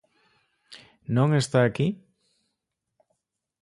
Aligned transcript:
-Non 1.13 1.29
está 1.41 1.59
aquí? 1.65 1.87